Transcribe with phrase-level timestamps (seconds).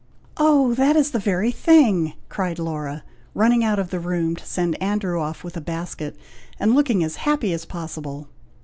[0.37, 0.73] "Oh!
[0.73, 3.03] that is the very thing!" cried Laura,
[3.35, 6.15] running out of the room to send Andrew off with a basket,
[6.59, 8.27] and looking as happy as possible.